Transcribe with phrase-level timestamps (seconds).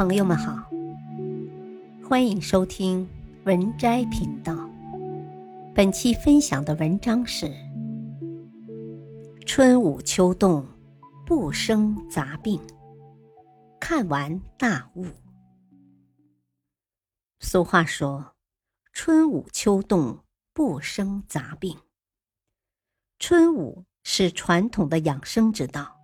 [0.00, 0.56] 朋友们好，
[2.08, 3.06] 欢迎收听
[3.44, 4.56] 文摘频道。
[5.74, 7.44] 本期分享的文章是
[9.44, 10.66] 《春捂秋冻
[11.26, 12.58] 不生杂病》，
[13.78, 15.04] 看完大悟。
[17.40, 18.36] 俗话说
[18.94, 20.18] ：“春捂秋冻
[20.54, 21.76] 不生杂病。”
[23.20, 25.94] 春捂是传统的养生之道。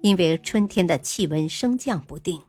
[0.00, 2.40] 因为春天的气温升降不定，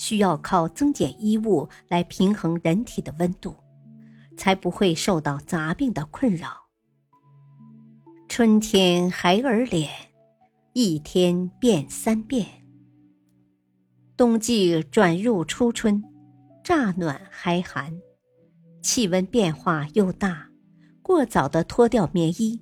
[0.00, 3.54] 需要靠增减衣物来平衡人体的温度，
[4.34, 6.56] 才不会受到杂病的困扰。
[8.26, 9.90] 春天孩儿脸，
[10.72, 12.46] 一天变三变。
[14.16, 16.02] 冬季转入初春，
[16.64, 18.00] 乍暖还寒，
[18.80, 20.48] 气温变化又大，
[21.02, 22.58] 过早的脱掉棉衣，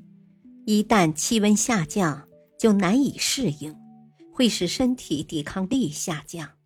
[0.67, 2.27] 一旦气温下降，
[2.59, 3.73] 就难以适应。
[4.33, 6.58] 会使身体抵抗力下降。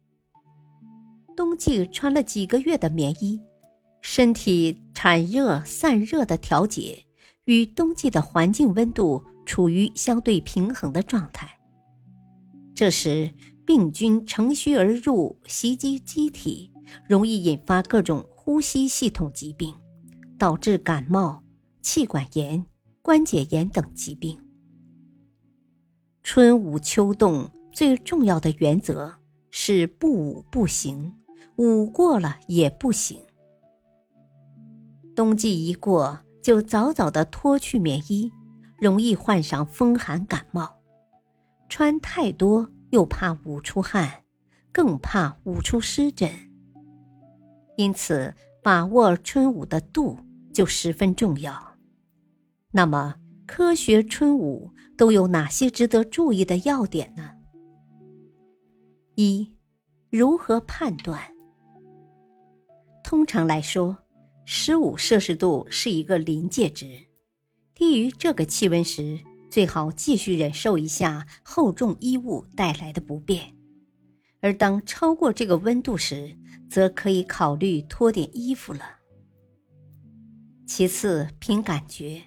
[1.37, 3.41] 冬季穿了几个月的棉衣，
[4.01, 7.05] 身体产热散热的调节
[7.45, 11.59] 与冬季的环境温度处于相对平衡的状态。
[12.75, 13.33] 这时
[13.67, 16.71] 病菌乘虚而入，袭击机体，
[17.09, 19.75] 容易引发各种呼吸系统疾病，
[20.39, 21.43] 导致感冒、
[21.81, 22.65] 气管炎、
[23.03, 24.39] 关节炎等疾病。
[26.23, 27.51] 春捂秋冻。
[27.75, 29.15] 最重要的原则
[29.51, 31.15] 是不捂不行，
[31.63, 33.21] 捂过了也不行。
[35.15, 38.33] 冬季一过，就早早的脱去棉衣，
[38.81, 40.81] 容易患上风寒感冒。
[41.69, 44.25] 穿太多又怕捂出汗，
[44.73, 46.29] 更怕捂出湿疹。
[47.77, 50.19] 因此，把握春捂的度
[50.53, 51.77] 就十分重要。
[52.73, 53.15] 那么，
[53.47, 57.31] 科学春捂都有哪些值得注意的要点呢？
[59.15, 59.55] 一，
[60.11, 61.32] 如何判断？
[63.13, 63.95] 通常来说，
[64.47, 66.99] 十五摄氏度是一个临界值，
[67.75, 73.53] 低于这个气温时，最好继续忍受一下厚重衣物带来的不便；
[74.41, 76.35] 而当超过这个温度时，
[76.71, 78.81] 则可以考虑脱点衣服了。
[80.67, 82.23] 其次，凭感觉，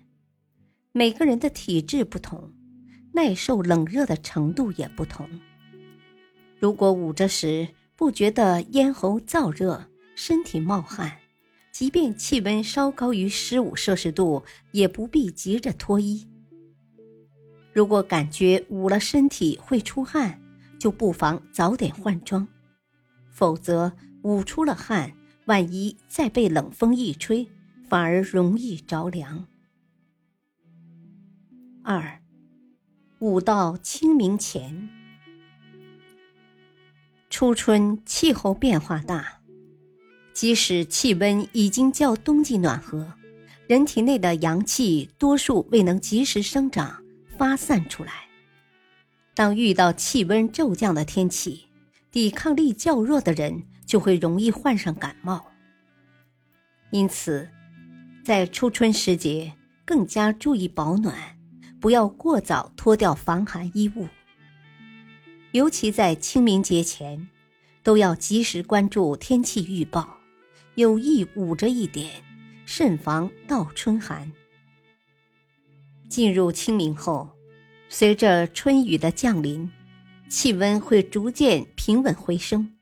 [0.92, 2.54] 每个人的体质不同，
[3.12, 5.28] 耐受冷热的程度也不同。
[6.60, 9.84] 如果捂着时不觉得咽喉燥热、
[10.16, 11.20] 身体冒汗，
[11.72, 16.28] 即便气温稍高于十五摄氏度，也不必急着脱衣。
[17.74, 20.42] 如果感觉捂了身体会出汗，
[20.80, 22.48] 就不妨早点换装，
[23.30, 23.92] 否则
[24.24, 25.12] 捂出了汗，
[25.46, 27.48] 万一再被冷风一吹，
[27.90, 29.46] 反而容易着凉。
[31.84, 32.22] 二，
[33.20, 34.90] 捂到清明前。
[37.30, 39.42] 初春气候变化大，
[40.36, 43.14] 即使气温已经较冬季暖和，
[43.68, 47.02] 人体内的阳气多数未能及时生长
[47.38, 48.26] 发散出来。
[49.34, 51.68] 当遇到气温骤降的天气，
[52.12, 55.52] 抵抗力较弱的人就会容易患上感冒。
[56.92, 57.50] 因此，
[58.22, 59.54] 在初春时节
[59.86, 61.16] 更加注意保暖，
[61.80, 64.10] 不要过早脱掉防寒衣物。
[65.54, 67.30] 尤其在清明节前，
[67.84, 70.15] 都要及时关注天气预报，
[70.76, 72.12] 有意捂着一点，
[72.66, 74.32] 慎防倒春寒。
[76.08, 77.30] 进入清明后，
[77.90, 79.72] 随着春雨的降临，
[80.30, 82.76] 气温会逐渐平稳回升，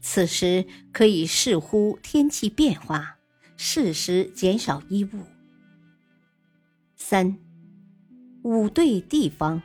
[0.00, 3.18] 此时可以视乎天气变化，
[3.56, 5.26] 适时减少衣物。
[6.96, 7.36] 三，
[8.42, 9.62] 捂对地方，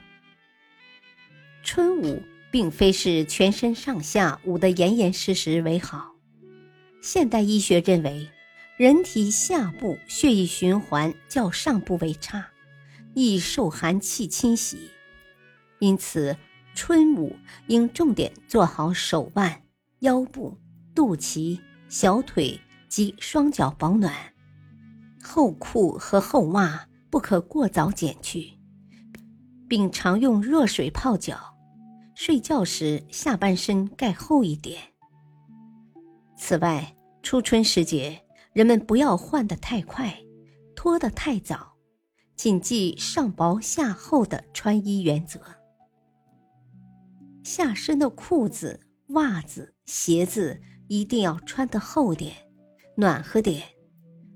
[1.64, 2.22] 春捂。
[2.52, 6.16] 并非是全身上下捂得严严实实为好。
[7.02, 8.30] 现代医学认为，
[8.78, 12.48] 人体下部血液循环较上部为差，
[13.14, 14.90] 易受寒气侵袭，
[15.80, 16.36] 因此
[16.76, 17.36] 春捂
[17.68, 19.64] 应重点做好手腕、
[20.00, 20.58] 腰部、
[20.94, 24.14] 肚脐、小腿及双脚保暖。
[25.22, 28.54] 厚裤和厚袜不可过早减去，
[29.68, 31.56] 并常用热水泡脚。
[32.16, 34.82] 睡觉时，下半身盖厚一点。
[36.40, 40.18] 此外，初春时节，人们不要换得太快，
[40.74, 41.74] 脱得太早，
[42.38, 45.42] 谨记上薄下厚的穿衣原则。
[47.44, 52.34] 下身的裤子、袜子、鞋子一定要穿得厚点，
[52.96, 53.62] 暖和点，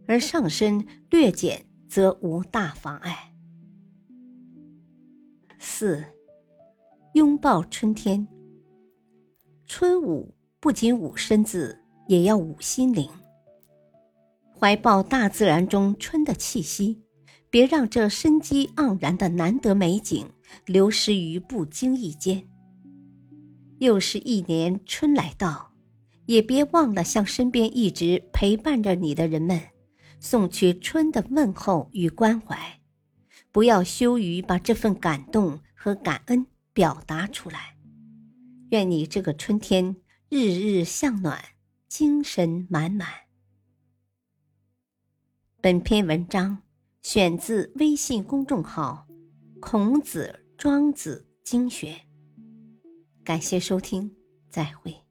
[0.05, 3.33] 而上身略减则无大妨碍。
[5.57, 6.03] 四。
[7.13, 8.27] 拥抱春天。
[9.67, 13.09] 春捂不仅捂身子，也要五心灵。
[14.59, 17.01] 怀抱大自然中春的气息，
[17.49, 20.29] 别让这生机盎然的难得美景
[20.65, 22.47] 流失于不经意间。
[23.79, 25.73] 又是一年春来到，
[26.27, 29.59] 也别忘了向身边一直陪伴着你的人们，
[30.21, 32.57] 送去春的问候与关怀。
[33.51, 37.75] 不要羞于把这份感动和感恩表达出来。
[38.69, 39.95] 愿你这个春天
[40.29, 41.39] 日日向暖，
[41.95, 43.07] 精神满满。
[45.61, 46.63] 本篇文章
[47.03, 49.05] 选自微信公众号
[49.61, 51.95] 孔子庄子经学
[53.23, 54.11] 感谢收听
[54.49, 55.03] 再会。